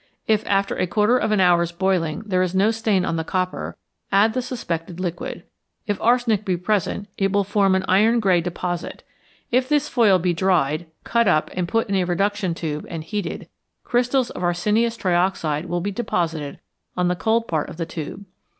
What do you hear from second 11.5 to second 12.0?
put in